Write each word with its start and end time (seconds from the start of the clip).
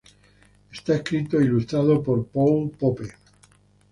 Está 0.75 0.95
escrito 0.95 1.39
e 1.39 1.43
ilustrado 1.45 2.01
por 2.01 2.25
Paul 2.33 2.71
Pope. 2.71 3.07